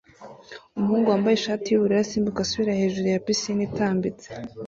Umuhungu 0.77 1.07
wambaye 1.09 1.35
ishati 1.37 1.67
yubururu 1.69 2.01
asimbuka 2.03 2.39
asubira 2.41 2.79
hejuru 2.81 3.07
ya 3.09 3.21
pisine 3.25 3.61
itambitse 3.69 4.27